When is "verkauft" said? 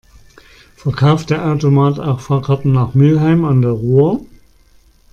0.77-1.29